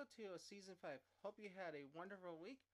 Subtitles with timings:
[0.00, 0.96] episode 2 of Season 5.
[1.20, 2.64] Hope you had a wonderful week.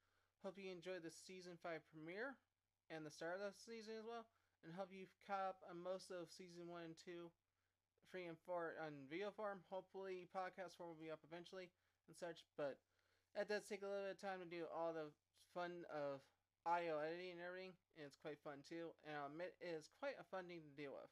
[0.47, 2.39] Hope you enjoyed the Season 5 premiere
[2.87, 4.31] and the start of the season as well.
[4.63, 7.27] And hope you've caught up on most of Season 1 and 2,
[8.15, 9.59] 3 and 4 on video form.
[9.75, 11.67] Hopefully, podcast form will be up eventually
[12.07, 12.47] and such.
[12.55, 12.79] But
[13.35, 15.11] that does take a little bit of time to do all the
[15.51, 16.23] fun of
[16.63, 17.75] audio editing and everything.
[17.99, 18.95] And it's quite fun too.
[19.03, 21.11] And I'll admit, it is quite a fun thing to deal with.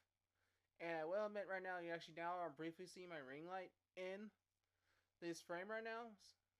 [0.78, 3.74] And I will admit right now, you actually now are briefly seeing my ring light
[3.98, 4.30] in
[5.20, 6.10] this frame right now,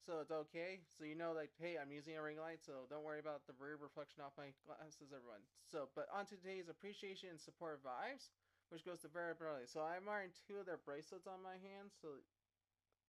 [0.05, 0.85] so it's okay.
[0.95, 3.57] So you know, like, hey, I'm using a ring light, so don't worry about the
[3.57, 5.43] rear reflection off my glasses, everyone.
[5.65, 8.31] So, but on today's appreciation and support vibes,
[8.69, 9.67] which goes to Vera Bradley.
[9.67, 12.21] So I'm wearing two of their bracelets on my hands, so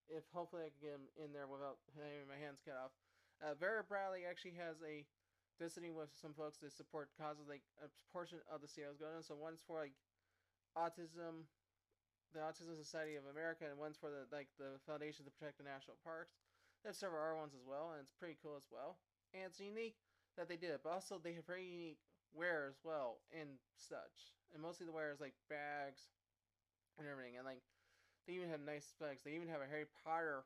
[0.07, 2.93] if hopefully I can get them in there without having my hands cut off.
[3.41, 5.03] Uh, Vera Bradley actually has a
[5.59, 9.23] visiting with some folks to support causes like a portion of the CEOs going on.
[9.23, 9.95] So one's for like
[10.77, 11.47] autism,
[12.35, 15.63] the Autism Society of America, and one's for the like the Foundation to Protect the
[15.63, 16.35] National Parks.
[16.83, 18.99] They have several other ones as well, and it's pretty cool as well.
[19.31, 19.95] And it's unique
[20.35, 22.03] that they did it, but also they have very unique
[22.35, 24.35] wear as well and such.
[24.51, 26.11] And mostly the wear is like bags
[26.99, 27.63] and everything, and like
[28.27, 29.23] they even have nice bags.
[29.23, 30.43] They even have a Harry Potter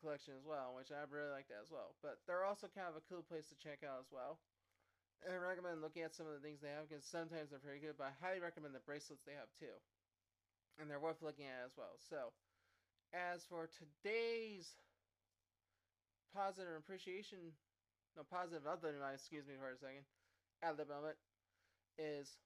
[0.00, 1.94] collection as well, which I really like that as well.
[2.00, 4.40] But they're also kind of a cool place to check out as well.
[5.24, 7.96] I recommend looking at some of the things they have because sometimes they're pretty good,
[7.96, 9.72] but I highly recommend the bracelets they have too.
[10.78, 11.94] And they're worth looking at as well.
[12.02, 12.34] So,
[13.14, 14.74] as for today's
[16.34, 17.54] positive appreciation,
[18.18, 20.02] no, positive other than excuse me for a second,
[20.62, 21.14] at the moment,
[21.94, 22.42] is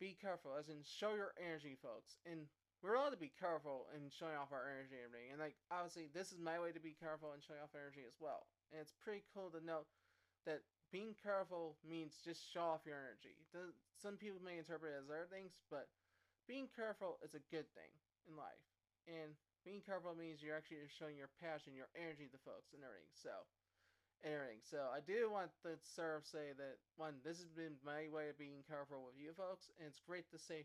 [0.00, 2.16] be careful, as in show your energy, folks.
[2.24, 2.48] And
[2.80, 5.28] we're all to be careful in showing off our energy and everything.
[5.34, 8.16] And, like, obviously, this is my way to be careful and showing off energy as
[8.16, 8.48] well.
[8.72, 9.84] And it's pretty cool to know
[10.46, 13.36] that being careful means just show off your energy.
[13.98, 15.90] Some people may interpret it as other things, but
[16.48, 17.92] being careful is a good thing
[18.24, 18.64] in life.
[19.04, 23.12] And being careful means you're actually showing your passion, your energy to folks and everything.
[23.12, 23.44] So,
[24.24, 24.64] and everything.
[24.64, 28.32] So, I do want to sort of say that, one, this has been my way
[28.32, 29.68] of being careful with you folks.
[29.76, 30.64] And it's great to say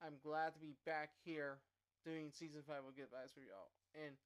[0.00, 1.60] I'm glad to be back here
[2.02, 3.70] doing season 5 of Good Vibes for y'all.
[3.92, 4.16] And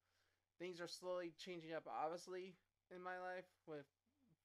[0.62, 2.54] things are slowly changing up, obviously,
[2.94, 3.88] in my life with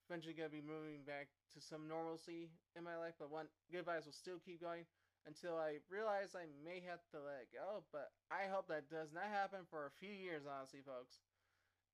[0.07, 2.47] eventually going to be moving back to some normalcy
[2.79, 4.87] in my life, but one good vibes will still keep going
[5.27, 7.83] until I realize I may have to let it go.
[7.91, 11.19] But I hope that does not happen for a few years, honestly, folks.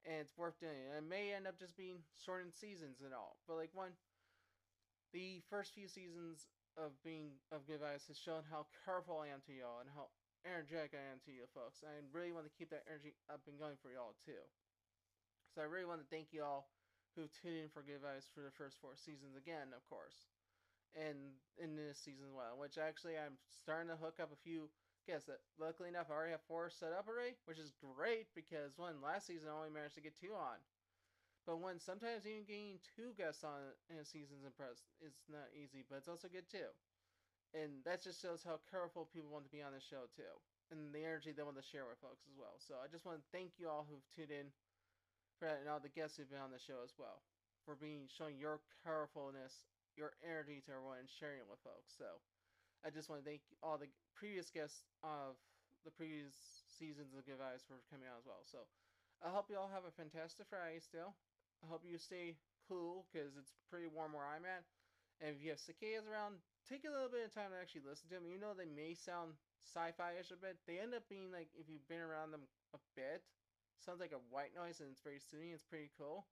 [0.06, 0.78] And it's worth doing.
[0.94, 3.42] And it may end up just being shortened seasons and all.
[3.50, 3.98] But like one,
[5.12, 6.46] the first few seasons
[6.78, 10.10] of being of good vibes has shown how careful I am to y'all and how
[10.44, 11.86] energetic I am to you folks.
[11.86, 14.42] I really want to keep that energy up and going for y'all too.
[15.56, 16.68] So I really want to thank you all
[17.16, 20.34] who tuned in for Good Vibes for the first four seasons again, of course.
[20.94, 21.18] And
[21.58, 24.70] in this season as well, which actually I'm starting to hook up a few
[25.10, 28.78] guests that luckily enough I already have four set up already, which is great because
[28.78, 30.62] one last season I only managed to get two on.
[31.44, 35.84] But one sometimes even getting two guests on in a season's impressed is not easy,
[35.84, 36.72] but it's also good too.
[37.54, 40.34] And that just shows how careful people want to be on the show too.
[40.72, 42.58] And the energy they want to share with folks as well.
[42.58, 44.50] So I just want to thank you all who've tuned in
[45.38, 47.22] for that and all the guests who've been on the show as well
[47.66, 51.94] for being showing your carefulness, your energy to everyone and sharing it with folks.
[51.96, 52.08] So
[52.82, 55.40] I just want to thank all the previous guests of
[55.84, 56.34] the previous
[56.68, 58.44] seasons of Good Vibes for coming out as well.
[58.48, 58.64] So
[59.24, 61.16] I hope you all have a fantastic Friday still.
[61.64, 62.36] I hope you stay
[62.68, 64.64] cool because it's pretty warm where I'm at.
[65.24, 68.12] And if you have cicadas around, take a little bit of time to actually listen
[68.12, 68.28] to them.
[68.28, 70.60] You know they may sound sci-fi-ish a bit.
[70.68, 72.44] They end up being like if you've been around them
[72.76, 73.24] a bit,
[73.80, 75.56] sounds like a white noise and it's very soothing.
[75.56, 76.28] It's pretty cool.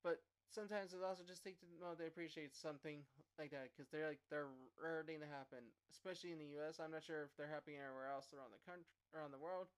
[0.00, 0.20] But
[0.50, 3.04] sometimes it also just takes to know they appreciate something
[3.38, 6.78] like that because they're like they're rare thing to happen, especially in the U.S.
[6.78, 9.70] I'm not sure if they're happening anywhere else around the country, around the world.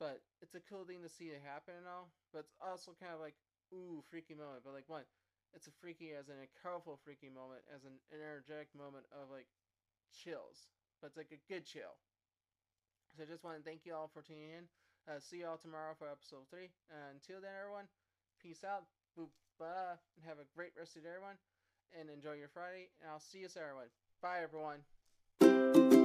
[0.00, 2.08] But it's a cool thing to see it happen and all.
[2.32, 3.36] But it's also kind of like
[3.74, 4.64] ooh freaky moment.
[4.64, 5.04] But like what?
[5.52, 9.50] It's a freaky as in a colorful freaky moment, as an energetic moment of like
[10.14, 10.70] chills.
[11.02, 11.98] But it's like a good chill.
[13.16, 14.64] So I just want to thank you all for tuning in.
[15.08, 16.70] Uh, see y'all tomorrow for episode 3.
[16.86, 17.90] Uh, until then, everyone,
[18.38, 18.86] peace out.
[19.18, 19.28] Boop.
[19.60, 21.36] And have a great rest of the day, everyone.
[21.98, 22.88] And enjoy your Friday.
[23.02, 23.88] And I'll see you soon, everyone.
[24.22, 25.99] Bye, everyone.